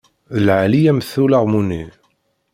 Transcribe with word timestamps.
D 0.35 0.37
lɛali-yam-t 0.45 1.11
ulaɣmu-nni. 1.23 1.83